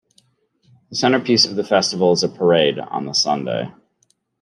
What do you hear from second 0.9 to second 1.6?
centrepiece of